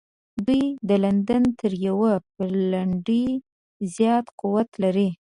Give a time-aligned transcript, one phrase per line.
[0.45, 3.25] دوی د لندن تر یوه پلنډي
[3.95, 5.09] زیات قوت لري.